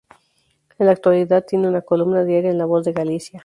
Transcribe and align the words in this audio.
En 0.79 0.87
la 0.87 0.93
actualidad 0.93 1.45
tiene 1.45 1.67
una 1.69 1.81
columna 1.83 2.23
diaria 2.23 2.49
en 2.49 2.57
"La 2.57 2.65
Voz 2.65 2.83
de 2.85 2.91
Galicia". 2.93 3.39